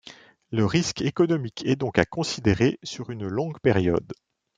[0.49, 4.11] Le risque économique est donc à considérer sur une longue période.